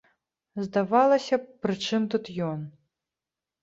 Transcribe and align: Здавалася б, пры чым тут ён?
Здавалася 0.67 1.35
б, 1.43 1.55
пры 1.67 1.73
чым 1.87 2.11
тут 2.17 2.35
ён? 2.51 2.69